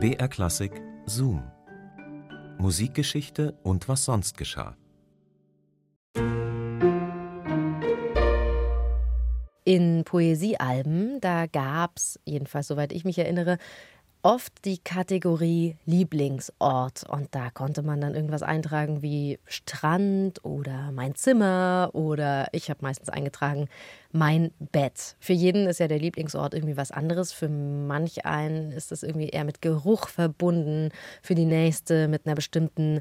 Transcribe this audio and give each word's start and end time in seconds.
BR 0.00 0.28
Klassik 0.28 0.70
Zoom. 1.06 1.42
Musikgeschichte 2.58 3.58
und 3.64 3.88
was 3.88 4.04
sonst 4.04 4.38
geschah. 4.38 4.76
In 9.64 10.04
Poesiealben, 10.04 11.20
da 11.20 11.46
gab's, 11.46 12.20
jedenfalls 12.24 12.68
soweit 12.68 12.92
ich 12.92 13.04
mich 13.04 13.18
erinnere, 13.18 13.58
oft 14.22 14.64
die 14.64 14.78
Kategorie 14.78 15.76
Lieblingsort 15.86 17.04
und 17.08 17.34
da 17.34 17.50
konnte 17.50 17.82
man 17.82 18.00
dann 18.00 18.14
irgendwas 18.14 18.42
eintragen 18.42 19.02
wie 19.02 19.38
Strand 19.46 20.44
oder 20.44 20.90
mein 20.92 21.14
Zimmer 21.14 21.90
oder 21.92 22.48
ich 22.52 22.70
habe 22.70 22.80
meistens 22.82 23.08
eingetragen 23.08 23.68
mein 24.10 24.52
Bett. 24.58 25.16
Für 25.20 25.34
jeden 25.34 25.66
ist 25.66 25.80
ja 25.80 25.88
der 25.88 25.98
Lieblingsort 25.98 26.54
irgendwie 26.54 26.76
was 26.76 26.90
anderes. 26.90 27.32
Für 27.32 27.48
manch 27.48 28.24
einen 28.24 28.72
ist 28.72 28.90
das 28.90 29.02
irgendwie 29.02 29.28
eher 29.28 29.44
mit 29.44 29.60
Geruch 29.60 30.08
verbunden, 30.08 30.90
für 31.22 31.34
die 31.34 31.44
nächste 31.44 32.08
mit 32.08 32.26
einer 32.26 32.34
bestimmten 32.34 33.00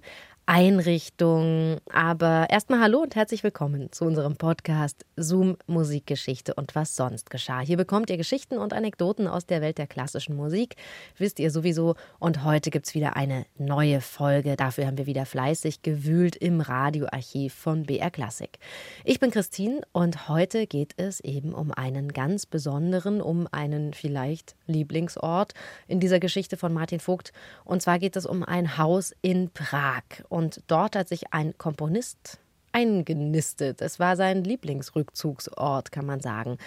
Einrichtung. 0.49 1.81
Aber 1.91 2.47
erstmal 2.49 2.79
hallo 2.79 2.99
und 2.99 3.17
herzlich 3.17 3.43
willkommen 3.43 3.91
zu 3.91 4.05
unserem 4.05 4.37
Podcast 4.37 5.05
Zoom 5.17 5.57
Musikgeschichte 5.67 6.53
und 6.53 6.73
was 6.73 6.95
sonst 6.95 7.29
geschah. 7.29 7.59
Hier 7.59 7.75
bekommt 7.75 8.09
ihr 8.09 8.15
Geschichten 8.15 8.57
und 8.57 8.71
Anekdoten 8.71 9.27
aus 9.27 9.45
der 9.45 9.59
Welt 9.59 9.77
der 9.77 9.87
klassischen 9.87 10.37
Musik. 10.37 10.77
Wisst 11.17 11.39
ihr 11.39 11.51
sowieso. 11.51 11.95
Und 12.17 12.45
heute 12.45 12.69
gibt 12.69 12.87
es 12.87 12.95
wieder 12.95 13.17
eine 13.17 13.45
neue 13.57 13.99
Folge. 13.99 14.55
Dafür 14.55 14.87
haben 14.87 14.97
wir 14.97 15.05
wieder 15.05 15.25
fleißig 15.25 15.81
gewühlt 15.81 16.37
im 16.37 16.61
Radioarchiv 16.61 17.53
von 17.53 17.83
BR 17.83 18.09
Klassik. 18.09 18.57
Ich 19.03 19.19
bin 19.19 19.31
Christine 19.31 19.81
und 19.91 20.29
heute 20.29 20.65
geht 20.65 20.93
es 20.95 21.19
eben 21.19 21.53
um 21.53 21.73
einen 21.73 22.13
ganz 22.13 22.45
besonderen, 22.45 23.19
um 23.19 23.49
einen 23.51 23.93
vielleicht 23.93 24.55
Lieblingsort 24.65 25.53
in 25.89 25.99
dieser 25.99 26.21
Geschichte 26.21 26.55
von 26.55 26.71
Martin 26.71 27.01
Vogt. 27.01 27.33
Und 27.65 27.81
zwar 27.81 27.99
geht 27.99 28.15
es 28.15 28.25
um 28.25 28.43
ein 28.43 28.77
Haus 28.77 29.13
in 29.21 29.49
Prag. 29.49 30.03
Und 30.37 30.61
dort 30.67 30.95
hat 30.95 31.09
sich 31.09 31.33
ein 31.33 31.57
Komponist 31.57 32.37
eingenistet. 32.71 33.81
Es 33.81 33.99
war 33.99 34.15
sein 34.15 34.43
Lieblingsrückzugsort, 34.43 35.91
kann 35.91 36.05
man 36.05 36.19
sagen. 36.19 36.59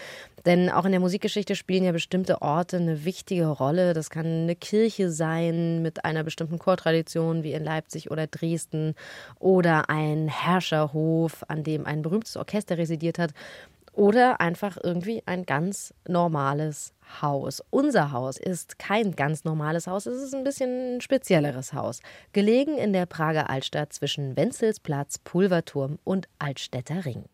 Denn 0.45 0.71
auch 0.71 0.87
in 0.87 0.91
der 0.91 0.99
Musikgeschichte 0.99 1.55
spielen 1.55 1.85
ja 1.85 1.93
bestimmte 1.93 2.43
Orte 2.43 2.79
eine 2.79 3.05
wichtige 3.05 3.47
Rolle. 3.47 3.95
Das 3.95 4.11
kann 4.11 4.27
eine 4.27 4.57
Kirche 4.57 5.13
sein 5.13 5.83
mit 5.83 6.05
einer 6.05 6.25
bestimmten 6.25 6.59
Chortradition 6.59 7.45
wie 7.45 7.53
in 7.53 7.63
Leipzig 7.63 8.11
oder 8.11 8.27
Dresden 8.27 8.97
oder 9.39 9.89
ein 9.89 10.27
Herrscherhof, 10.27 11.45
an 11.47 11.63
dem 11.63 11.87
ein 11.87 12.03
berühmtes 12.03 12.37
Orchester 12.37 12.77
residiert 12.77 13.21
hat 13.21 13.31
oder 14.01 14.41
einfach 14.41 14.79
irgendwie 14.83 15.23
ein 15.27 15.45
ganz 15.45 15.93
normales 16.09 16.95
Haus. 17.21 17.63
Unser 17.69 18.13
Haus 18.13 18.39
ist 18.39 18.79
kein 18.79 19.15
ganz 19.15 19.45
normales 19.45 19.87
Haus, 19.87 20.07
es 20.07 20.23
ist 20.23 20.35
ein 20.35 20.43
bisschen 20.43 20.97
ein 20.97 21.01
spezielleres 21.03 21.75
Haus. 21.75 22.01
Gelegen 22.33 22.79
in 22.79 22.95
der 22.95 23.05
Prager 23.05 23.51
Altstadt 23.51 23.93
zwischen 23.93 24.39
Wenzelsplatz, 24.39 25.19
Pulverturm 25.19 25.99
und 26.03 26.29
Altstädter 26.39 27.05
Ring. 27.05 27.27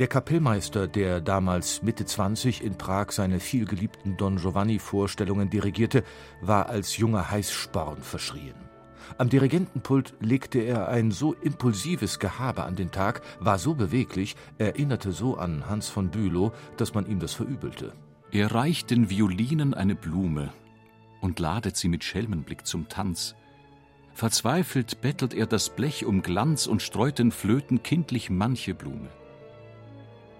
Der 0.00 0.08
Kapellmeister, 0.08 0.88
der 0.88 1.20
damals 1.20 1.82
Mitte 1.82 2.04
20 2.04 2.64
in 2.64 2.76
Prag 2.76 3.12
seine 3.12 3.38
vielgeliebten 3.38 4.16
Don 4.16 4.38
Giovanni-Vorstellungen 4.38 5.50
dirigierte, 5.50 6.02
war 6.40 6.68
als 6.68 6.96
junger 6.96 7.30
Heißsporn 7.30 8.02
verschrien. 8.02 8.56
Am 9.18 9.28
Dirigentenpult 9.28 10.14
legte 10.18 10.58
er 10.58 10.88
ein 10.88 11.12
so 11.12 11.32
impulsives 11.32 12.18
Gehabe 12.18 12.64
an 12.64 12.74
den 12.74 12.90
Tag, 12.90 13.22
war 13.38 13.56
so 13.56 13.74
beweglich, 13.74 14.34
erinnerte 14.58 15.12
so 15.12 15.36
an 15.36 15.68
Hans 15.68 15.90
von 15.90 16.10
Bülow, 16.10 16.50
dass 16.76 16.94
man 16.94 17.06
ihm 17.06 17.20
das 17.20 17.32
verübelte. 17.32 17.92
Er 18.32 18.52
reicht 18.52 18.90
den 18.90 19.10
Violinen 19.10 19.74
eine 19.74 19.94
Blume 19.94 20.52
und 21.20 21.38
ladet 21.38 21.76
sie 21.76 21.88
mit 21.88 22.02
Schelmenblick 22.02 22.66
zum 22.66 22.88
Tanz. 22.88 23.36
Verzweifelt 24.12 25.00
bettelt 25.02 25.34
er 25.34 25.46
das 25.46 25.70
Blech 25.70 26.04
um 26.04 26.22
Glanz 26.22 26.66
und 26.66 26.82
streut 26.82 27.20
den 27.20 27.30
Flöten 27.30 27.84
kindlich 27.84 28.28
manche 28.28 28.74
Blume. 28.74 29.08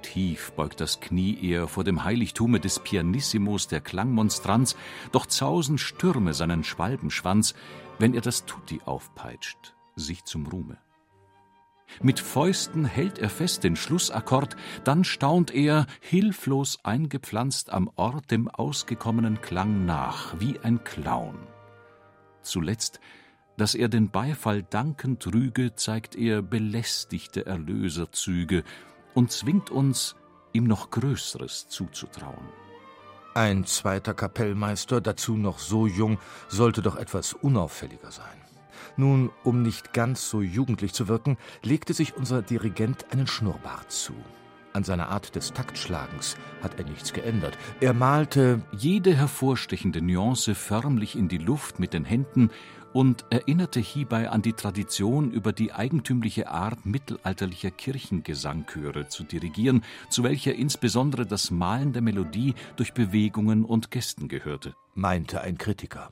Tief 0.05 0.53
beugt 0.53 0.81
das 0.83 1.01
Knie 1.01 1.39
er 1.41 1.67
vor 1.67 1.83
dem 1.83 2.05
Heiligtume 2.05 2.61
des 2.61 2.79
Pianissimos 2.79 3.69
der 3.69 3.81
Klangmonstranz, 3.81 4.77
doch 5.13 5.25
zausen 5.25 5.79
Stürme 5.79 6.35
seinen 6.35 6.63
Schwalbenschwanz, 6.63 7.55
wenn 7.99 8.13
er 8.13 8.21
das 8.21 8.45
Tutti 8.45 8.81
aufpeitscht, 8.85 9.75
sich 9.97 10.25
zum 10.25 10.47
Ruhme. 10.47 10.77
Mit 12.03 12.21
Fäusten 12.21 12.85
hält 12.85 13.19
er 13.19 13.31
fest 13.31 13.65
den 13.65 13.77
Schlussakkord, 13.77 14.57
dann 14.85 15.05
staunt 15.05 15.53
er, 15.53 15.87
hilflos 16.01 16.85
eingepflanzt 16.85 17.71
am 17.71 17.91
Ort 17.97 18.31
dem 18.31 18.49
ausgekommenen 18.49 19.41
Klang 19.41 19.87
nach, 19.87 20.39
wie 20.39 20.59
ein 20.61 20.85
Clown. 20.85 21.39
Zuletzt, 22.43 23.01
dass 23.57 23.75
er 23.75 23.89
den 23.89 24.11
Beifall 24.11 24.63
dankend 24.63 25.27
rüge, 25.33 25.75
zeigt 25.77 26.15
er 26.15 26.43
belästigte 26.43 27.47
Erlöserzüge, 27.47 28.65
und 29.15 29.33
zwingt 29.33 29.71
uns, 29.71 30.17
ihm 30.53 30.65
noch 30.65 30.91
Größeres 30.91 31.69
zuzutrauen. 31.69 32.49
Ein 33.35 33.65
zweiter 33.65 34.15
Kapellmeister, 34.15 35.01
dazu 35.01 35.37
noch 35.37 35.59
so 35.59 35.87
jung, 35.87 36.19
sollte 36.49 36.83
doch 36.83 36.97
etwas 36.97 37.33
unauffälliger 37.33 38.13
sein. 38.13 38.41
Nun, 38.97 39.31
um 39.43 39.63
nicht 39.63 39.93
ganz 39.93 40.31
so 40.31 40.41
jugendlich 40.41 40.93
zu 40.93 41.09
wirken, 41.09 41.37
legte 41.63 41.95
sich 41.95 42.17
unser 42.17 42.43
Dirigent 42.43 43.11
einen 43.13 43.27
Schnurrbart 43.27 43.91
zu. 43.91 44.15
An 44.75 44.83
seiner 44.83 45.09
Art 45.09 45.37
des 45.37 45.53
Taktschlagens 45.53 46.37
hat 46.61 46.81
er 46.81 46.85
nichts 46.85 47.13
geändert. 47.13 47.57
Er 47.81 47.95
malte 47.95 48.61
jede 48.77 49.15
hervorstechende 49.15 50.03
Nuance 50.03 50.57
förmlich 50.57 51.15
in 51.15 51.29
die 51.29 51.39
Luft 51.39 51.79
mit 51.79 51.93
den 51.93 52.05
Händen 52.05 52.51
und 52.93 53.25
erinnerte 53.31 53.79
hierbei 53.79 54.31
an 54.31 54.43
die 54.43 54.53
Tradition, 54.53 55.31
über 55.31 55.53
die 55.53 55.73
eigentümliche 55.73 56.49
Art 56.49 56.87
mittelalterlicher 56.87 57.71
Kirchengesangchöre 57.71 59.07
zu 59.07 59.23
dirigieren, 59.23 59.85
zu 60.11 60.25
welcher 60.25 60.57
insbesondere 60.57 61.25
das 61.25 61.53
Malen 61.53 61.93
der 61.93 62.03
Melodie 62.03 62.55
durch 62.75 62.95
Bewegungen 62.95 63.65
und 63.65 63.93
Gesten 63.93 64.27
gehörte, 64.27 64.75
meinte 64.95 65.41
ein 65.41 65.57
Kritiker. 65.57 66.11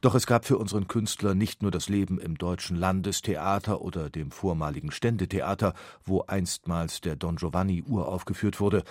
Doch 0.00 0.14
es 0.14 0.26
gab 0.26 0.44
für 0.44 0.58
unseren 0.58 0.88
Künstler 0.88 1.34
nicht 1.34 1.62
nur 1.62 1.70
das 1.70 1.88
Leben 1.88 2.18
im 2.18 2.38
Deutschen 2.38 2.76
Landestheater 2.76 3.80
oder 3.80 4.10
dem 4.10 4.30
vormaligen 4.30 4.90
Ständetheater, 4.90 5.74
wo 6.04 6.22
einstmals 6.22 7.00
der 7.00 7.16
Don 7.16 7.36
Giovanni 7.36 7.82
uraufgeführt 7.86 8.60
wurde, 8.60 8.84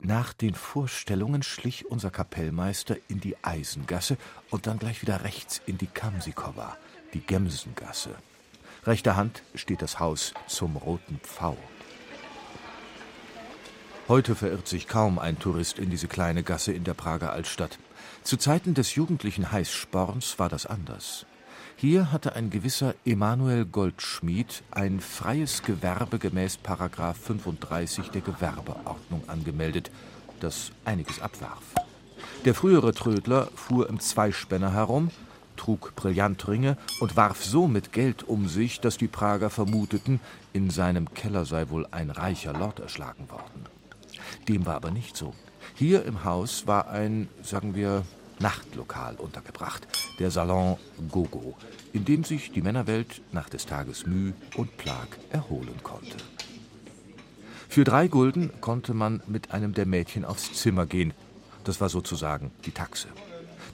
nach 0.00 0.32
den 0.32 0.54
Vorstellungen 0.54 1.42
schlich 1.42 1.86
unser 1.86 2.10
Kapellmeister 2.10 2.96
in 3.08 3.20
die 3.20 3.36
Eisengasse 3.42 4.16
und 4.50 4.66
dann 4.66 4.78
gleich 4.78 5.02
wieder 5.02 5.24
rechts 5.24 5.60
in 5.66 5.76
die 5.76 5.88
Kamsikowa, 5.88 6.76
die 7.14 7.20
Gemsengasse. 7.20 8.14
Rechter 8.84 9.16
Hand 9.16 9.42
steht 9.54 9.82
das 9.82 9.98
Haus 9.98 10.34
zum 10.46 10.76
Roten 10.76 11.18
Pfau. 11.22 11.56
Heute 14.06 14.34
verirrt 14.34 14.68
sich 14.68 14.88
kaum 14.88 15.18
ein 15.18 15.38
Tourist 15.38 15.78
in 15.78 15.90
diese 15.90 16.08
kleine 16.08 16.42
Gasse 16.42 16.72
in 16.72 16.84
der 16.84 16.94
Prager 16.94 17.32
Altstadt. 17.32 17.78
Zu 18.22 18.36
Zeiten 18.36 18.74
des 18.74 18.94
jugendlichen 18.94 19.52
Heißsporns 19.52 20.38
war 20.38 20.48
das 20.48 20.66
anders. 20.66 21.26
Hier 21.76 22.10
hatte 22.10 22.34
ein 22.34 22.50
gewisser 22.50 22.94
Emanuel 23.04 23.64
Goldschmied 23.64 24.64
ein 24.72 25.00
freies 25.00 25.62
Gewerbe 25.62 26.18
gemäß 26.18 26.56
Paragraph 26.56 27.16
35 27.18 28.08
der 28.08 28.20
Gewerbeordnung 28.20 29.22
angemeldet, 29.28 29.90
das 30.40 30.72
einiges 30.84 31.22
abwarf. 31.22 31.62
Der 32.44 32.54
frühere 32.54 32.92
Trödler 32.92 33.48
fuhr 33.54 33.88
im 33.88 34.00
Zweispänner 34.00 34.72
herum, 34.72 35.10
trug 35.56 35.94
Brillantringe 35.94 36.76
und 37.00 37.16
warf 37.16 37.44
so 37.44 37.68
mit 37.68 37.92
Geld 37.92 38.22
um 38.22 38.48
sich, 38.48 38.80
dass 38.80 38.96
die 38.96 39.08
Prager 39.08 39.50
vermuteten, 39.50 40.20
in 40.52 40.70
seinem 40.70 41.14
Keller 41.14 41.44
sei 41.44 41.68
wohl 41.68 41.86
ein 41.90 42.10
reicher 42.10 42.52
Lord 42.52 42.80
erschlagen 42.80 43.30
worden. 43.30 43.66
Dem 44.48 44.66
war 44.66 44.76
aber 44.76 44.90
nicht 44.90 45.16
so. 45.16 45.34
Hier 45.78 46.04
im 46.06 46.24
Haus 46.24 46.66
war 46.66 46.88
ein, 46.90 47.28
sagen 47.40 47.76
wir, 47.76 48.02
Nachtlokal 48.40 49.14
untergebracht, 49.14 49.86
der 50.18 50.32
Salon 50.32 50.76
Gogo, 51.08 51.56
in 51.92 52.04
dem 52.04 52.24
sich 52.24 52.50
die 52.50 52.62
Männerwelt 52.62 53.22
nach 53.30 53.48
des 53.48 53.64
Tages 53.64 54.04
Mühe 54.04 54.34
und 54.56 54.76
Plag 54.76 55.06
erholen 55.30 55.80
konnte. 55.84 56.16
Für 57.68 57.84
drei 57.84 58.08
Gulden 58.08 58.50
konnte 58.60 58.92
man 58.92 59.22
mit 59.28 59.52
einem 59.52 59.72
der 59.72 59.86
Mädchen 59.86 60.24
aufs 60.24 60.52
Zimmer 60.52 60.84
gehen. 60.84 61.14
Das 61.62 61.80
war 61.80 61.88
sozusagen 61.88 62.50
die 62.64 62.72
Taxe. 62.72 63.06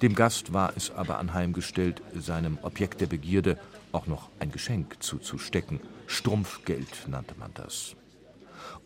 Dem 0.03 0.15
Gast 0.15 0.53
war 0.53 0.75
es 0.77 0.91
aber 0.91 1.19
anheimgestellt, 1.19 2.03
seinem 2.15 2.59
Objekt 2.61 3.01
der 3.01 3.07
Begierde 3.07 3.59
auch 3.93 4.07
noch 4.07 4.29
ein 4.41 4.53
Geschenk 4.53 5.03
zuzustecken. 5.03 5.81
Strumpfgeld 6.07 7.09
nannte 7.09 7.35
man 7.39 7.53
das. 7.55 7.97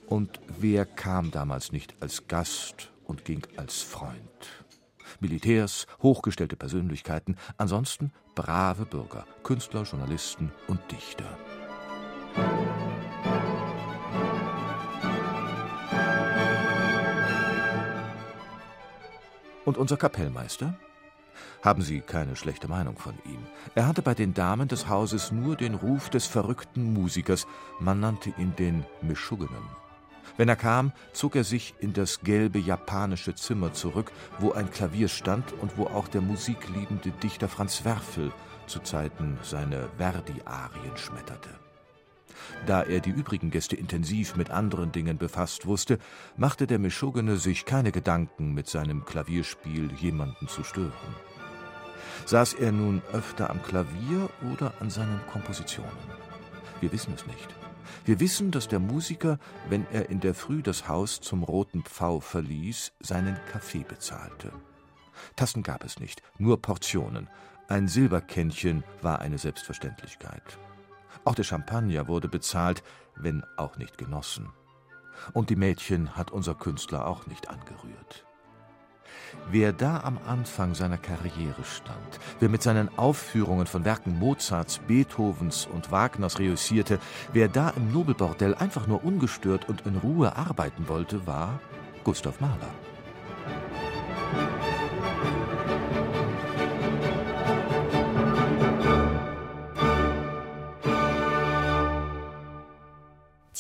Und 0.07 0.39
wer 0.61 0.87
kam 0.87 1.33
damals 1.33 1.73
nicht 1.73 1.97
als 1.99 2.29
Gast 2.29 2.93
und 3.09 3.25
ging 3.25 3.43
als 3.57 3.83
Freund? 3.83 4.65
Militärs, 5.19 5.87
hochgestellte 6.01 6.57
Persönlichkeiten, 6.57 7.37
ansonsten 7.57 8.13
brave 8.37 8.87
Bürger, 8.87 9.27
Künstler, 9.43 9.83
Journalisten 9.83 10.53
und 10.69 10.81
Dichter. 10.93 11.37
Und 19.65 19.77
unser 19.77 19.97
Kapellmeister? 19.97 20.79
Haben 21.63 21.83
Sie 21.83 22.01
keine 22.01 22.37
schlechte 22.37 22.69
Meinung 22.69 22.97
von 22.97 23.15
ihm. 23.25 23.45
Er 23.75 23.87
hatte 23.87 24.03
bei 24.03 24.15
den 24.15 24.33
Damen 24.35 24.69
des 24.69 24.89
Hauses 24.89 25.33
nur 25.33 25.57
den 25.57 25.75
Ruf 25.75 26.09
des 26.11 26.27
verrückten 26.27 26.93
Musikers, 26.93 27.47
man 27.81 28.01
nannte 28.01 28.33
ihn 28.39 28.55
den 28.57 28.85
Meschuggenen. 29.03 29.88
Wenn 30.37 30.49
er 30.49 30.57
kam, 30.57 30.93
zog 31.13 31.37
er 31.37 31.45
sich 31.45 31.75
in 31.81 31.93
das 31.93 32.21
gelbe 32.21 32.59
japanische 32.59 33.35
Zimmer 33.35 33.73
zurück, 33.73 34.13
wo 34.39 34.53
ein 34.53 34.71
Klavier 34.71 35.09
stand 35.09 35.53
und 35.61 35.77
wo 35.77 35.87
auch 35.87 36.09
der 36.09 36.21
musikliebende 36.21 37.11
Dichter 37.11 37.49
Franz 37.49 37.85
Werfel 37.85 38.33
zu 38.67 38.81
Zeiten 38.81 39.39
seine 39.43 39.89
Verdi-Arien 39.99 40.97
schmetterte. 40.97 41.51
Da 42.67 42.83
er 42.83 43.01
die 43.01 43.11
übrigen 43.11 43.51
Gäste 43.51 43.77
intensiv 43.77 44.37
mit 44.37 44.51
anderen 44.51 44.93
Dingen 44.93 45.19
befasst 45.19 45.67
wusste, 45.67 45.99
machte 46.37 46.67
der 46.67 46.79
Meschugene 46.79 47.37
sich 47.37 47.65
keine 47.65 47.93
Gedanken, 47.93 48.55
mit 48.55 48.69
seinem 48.69 49.05
Klavierspiel 49.05 49.93
jemanden 49.93 50.49
zu 50.49 50.65
stören. 50.65 50.93
Saß 52.27 52.55
er 52.55 52.73
nun 52.73 53.03
öfter 53.13 53.51
am 53.51 53.63
Klavier 53.63 54.29
oder 54.53 54.75
an 54.81 54.91
seinen 54.91 55.21
Kompositionen? 55.33 55.91
Wir 56.81 56.93
wissen 56.93 57.15
es 57.15 57.27
nicht. 57.27 57.49
Wir 58.05 58.21
wissen, 58.21 58.51
dass 58.51 58.69
der 58.69 58.79
Musiker, 58.79 59.39
wenn 59.69 59.87
er 59.93 60.11
in 60.11 60.21
der 60.21 60.35
Früh 60.35 60.63
das 60.63 60.89
Haus 60.89 61.21
zum 61.21 61.43
Roten 61.43 61.83
Pfau 61.83 62.21
verließ, 62.21 62.93
seinen 63.01 63.37
Kaffee 63.51 63.85
bezahlte. 63.85 64.53
Tassen 65.37 65.63
gab 65.63 65.85
es 65.85 65.99
nicht, 65.99 66.23
nur 66.39 66.61
Portionen. 66.63 67.29
Ein 67.69 67.89
Silberkännchen 67.89 68.85
war 69.03 69.21
eine 69.21 69.39
Selbstverständlichkeit. 69.39 70.59
Auch 71.25 71.35
der 71.35 71.45
Champagner 71.45 72.09
wurde 72.09 72.29
bezahlt, 72.29 72.83
wenn 73.17 73.45
auch 73.57 73.77
nicht 73.77 73.99
genossen. 73.99 74.49
Und 75.33 75.51
die 75.51 75.57
Mädchen 75.57 76.17
hat 76.17 76.31
unser 76.31 76.55
Künstler 76.55 77.07
auch 77.07 77.27
nicht 77.27 77.49
angerührt. 77.49 78.28
Wer 79.51 79.73
da 79.73 80.01
am 80.01 80.19
Anfang 80.27 80.75
seiner 80.75 80.99
Karriere 80.99 81.65
stand, 81.65 82.21
wer 82.41 82.49
mit 82.49 82.63
seinen 82.63 82.91
Aufführungen 82.99 83.67
von 83.67 83.85
Werken 83.85 84.19
Mozarts, 84.19 84.79
Beethovens 84.79 85.67
und 85.67 85.91
Wagners 85.91 86.39
reüssierte, 86.39 86.99
wer 87.33 87.49
da 87.49 87.71
im 87.71 87.93
Nobelbordell 87.93 88.55
einfach 88.55 88.87
nur 88.87 89.05
ungestört 89.05 89.69
und 89.69 89.87
in 89.87 89.97
Ruhe 89.97 90.37
arbeiten 90.37 90.89
wollte, 90.89 91.27
war 91.27 91.61
Gustav 92.05 92.41
Mahler. 92.41 92.71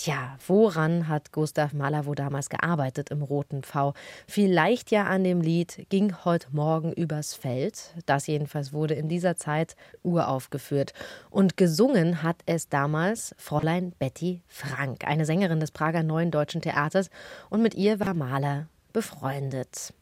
Tja, 0.00 0.38
woran 0.46 1.08
hat 1.08 1.32
Gustav 1.32 1.72
Mahler 1.72 2.06
wohl 2.06 2.14
damals 2.14 2.50
gearbeitet 2.50 3.10
im 3.10 3.20
Roten 3.20 3.64
V? 3.64 3.94
Vielleicht 4.28 4.92
ja 4.92 5.06
an 5.06 5.24
dem 5.24 5.40
Lied 5.40 5.86
Ging 5.88 6.14
heute 6.24 6.46
Morgen 6.52 6.92
übers 6.92 7.34
Feld. 7.34 7.94
Das 8.06 8.28
jedenfalls 8.28 8.72
wurde 8.72 8.94
in 8.94 9.08
dieser 9.08 9.34
Zeit 9.34 9.74
uraufgeführt. 10.04 10.92
Und 11.30 11.56
gesungen 11.56 12.22
hat 12.22 12.36
es 12.46 12.68
damals 12.68 13.34
Fräulein 13.38 13.90
Betty 13.98 14.40
Frank, 14.46 15.04
eine 15.04 15.24
Sängerin 15.24 15.58
des 15.58 15.72
Prager 15.72 16.04
Neuen 16.04 16.30
Deutschen 16.30 16.60
Theaters. 16.60 17.10
Und 17.50 17.62
mit 17.62 17.74
ihr 17.74 17.98
war 17.98 18.14
Mahler 18.14 18.68
befreundet. 18.92 19.94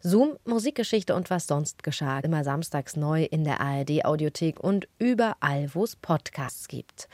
Zoom, 0.00 0.38
Musikgeschichte 0.46 1.14
und 1.14 1.28
was 1.28 1.46
sonst 1.46 1.82
geschah. 1.82 2.20
Immer 2.20 2.42
samstags 2.42 2.96
neu 2.96 3.24
in 3.24 3.44
der 3.44 3.60
ARD-Audiothek 3.60 4.60
und 4.60 4.88
überall, 4.98 5.68
wo 5.74 5.84
es 5.84 5.94
Podcasts 5.94 6.68
gibt. 6.68 7.08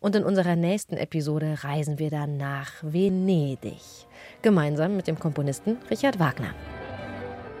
Und 0.00 0.14
in 0.14 0.22
unserer 0.22 0.54
nächsten 0.54 0.96
Episode 0.96 1.56
reisen 1.62 1.98
wir 1.98 2.10
dann 2.10 2.36
nach 2.36 2.72
Venedig. 2.82 3.80
Gemeinsam 4.42 4.96
mit 4.96 5.08
dem 5.08 5.18
Komponisten 5.18 5.76
Richard 5.90 6.20
Wagner. 6.20 6.54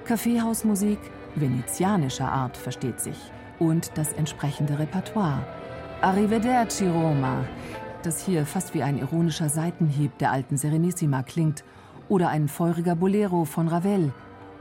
Kaffeehausmusik 0.04 1.00
venezianischer 1.34 2.30
Art 2.30 2.56
versteht 2.56 3.00
sich. 3.00 3.16
Und 3.58 3.90
das 3.96 4.12
entsprechende 4.12 4.78
Repertoire. 4.78 5.44
Arrivederci 6.00 6.86
Roma, 6.86 7.44
das 8.04 8.24
hier 8.24 8.46
fast 8.46 8.72
wie 8.72 8.84
ein 8.84 8.98
ironischer 8.98 9.48
Seitenhieb 9.48 10.16
der 10.18 10.30
alten 10.30 10.56
Serenissima 10.56 11.24
klingt. 11.24 11.64
Oder 12.08 12.28
ein 12.28 12.48
feuriger 12.48 12.94
Bolero 12.94 13.44
von 13.44 13.66
Ravel. 13.66 14.12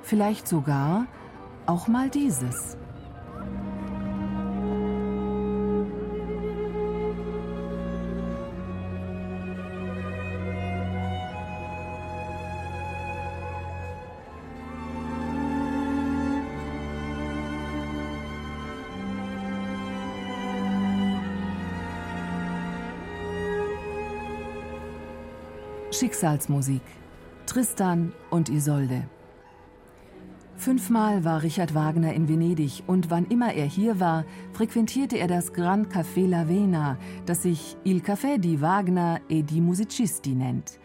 Vielleicht 0.01 0.47
sogar 0.47 1.05
auch 1.67 1.87
mal 1.87 2.09
dieses. 2.09 2.75
Schicksalsmusik. 25.97 26.83
Tristan 27.47 28.13
und 28.29 28.49
Isolde. 28.49 29.07
Fünfmal 30.55 31.23
war 31.23 31.41
Richard 31.41 31.73
Wagner 31.73 32.13
in 32.13 32.29
Venedig 32.29 32.83
und 32.85 33.09
wann 33.09 33.25
immer 33.25 33.53
er 33.55 33.65
hier 33.65 33.99
war, 33.99 34.23
frequentierte 34.53 35.17
er 35.17 35.27
das 35.27 35.53
Grand 35.53 35.91
Café 35.91 36.27
La 36.27 36.47
Vena, 36.47 36.97
das 37.25 37.41
sich 37.41 37.77
Il 37.83 38.01
Café 38.01 38.37
di 38.37 38.61
Wagner 38.61 39.21
e 39.27 39.41
di 39.41 39.59
Musicisti 39.59 40.35
nennt. 40.35 40.79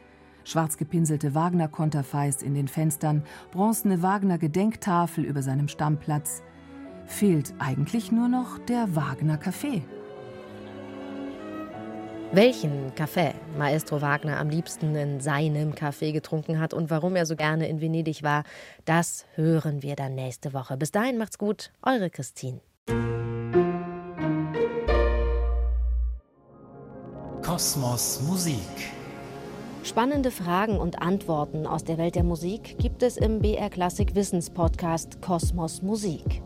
Schwarz 0.44 0.78
gepinselte 0.78 1.34
Wagner-Konterfeis 1.34 2.42
in 2.42 2.54
den 2.54 2.68
Fenstern, 2.68 3.22
bronzene 3.50 4.00
Wagner-Gedenktafel 4.00 5.24
über 5.24 5.42
seinem 5.42 5.68
Stammplatz. 5.68 6.42
Fehlt 7.04 7.52
eigentlich 7.58 8.12
nur 8.12 8.28
noch 8.28 8.58
der 8.60 8.96
Wagner 8.96 9.36
Café. 9.36 9.82
Welchen 12.34 12.94
Kaffee 12.94 13.34
Maestro 13.58 14.00
Wagner 14.00 14.40
am 14.40 14.48
liebsten 14.48 14.96
in 14.96 15.20
seinem 15.20 15.74
Café 15.74 16.12
getrunken 16.12 16.60
hat 16.60 16.72
und 16.72 16.88
warum 16.88 17.14
er 17.14 17.26
so 17.26 17.36
gerne 17.36 17.68
in 17.68 17.82
Venedig 17.82 18.22
war, 18.22 18.44
das 18.86 19.26
hören 19.34 19.82
wir 19.82 19.96
dann 19.96 20.14
nächste 20.14 20.54
Woche. 20.54 20.78
Bis 20.78 20.90
dahin 20.90 21.18
macht's 21.18 21.36
gut, 21.36 21.72
eure 21.82 22.08
Christine. 22.08 22.62
Kosmos 27.44 28.22
Musik. 28.26 28.56
Spannende 29.84 30.30
Fragen 30.30 30.78
und 30.78 31.02
Antworten 31.02 31.66
aus 31.66 31.84
der 31.84 31.98
Welt 31.98 32.14
der 32.14 32.24
Musik 32.24 32.78
gibt 32.78 33.02
es 33.02 33.18
im 33.18 33.40
BR 33.40 33.68
Klassik 33.68 34.14
Wissenspodcast 34.14 35.20
Kosmos 35.20 35.82
Musik. 35.82 36.40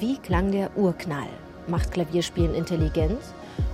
Wie 0.00 0.18
klang 0.18 0.50
der 0.50 0.76
Urknall? 0.76 1.28
Macht 1.68 1.92
Klavierspielen 1.92 2.56
intelligent? 2.56 3.20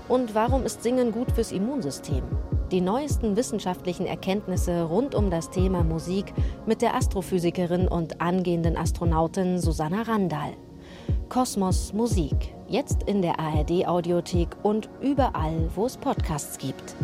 Und 0.08 0.34
warum 0.34 0.64
ist 0.64 0.82
Singen 0.82 1.12
gut 1.12 1.30
fürs 1.32 1.50
Immunsystem? 1.50 2.22
Die 2.70 2.80
neuesten 2.80 3.36
wissenschaftlichen 3.36 4.06
Erkenntnisse 4.06 4.82
rund 4.82 5.14
um 5.14 5.30
das 5.30 5.50
Thema 5.50 5.82
Musik 5.82 6.34
mit 6.66 6.82
der 6.82 6.94
Astrophysikerin 6.94 7.88
und 7.88 8.20
angehenden 8.20 8.76
Astronautin 8.76 9.58
Susanna 9.58 10.02
Randall. 10.02 10.52
Kosmos 11.30 11.92
Musik, 11.94 12.54
jetzt 12.68 13.04
in 13.04 13.22
der 13.22 13.38
ARD 13.38 13.86
Audiothek 13.86 14.48
und 14.62 14.90
überall, 15.00 15.70
wo 15.74 15.86
es 15.86 15.96
Podcasts 15.96 16.58
gibt. 16.58 16.94